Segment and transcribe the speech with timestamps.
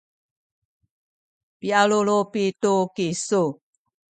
[1.59, 3.43] pialulupi tu kisu